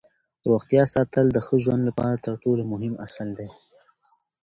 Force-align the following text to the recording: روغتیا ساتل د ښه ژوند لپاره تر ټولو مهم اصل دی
روغتیا 0.49 0.83
ساتل 0.93 1.25
د 1.31 1.37
ښه 1.45 1.55
ژوند 1.63 1.81
لپاره 1.89 2.15
تر 2.25 2.33
ټولو 2.43 2.61
مهم 2.73 2.93
اصل 3.05 3.29
دی 3.39 3.49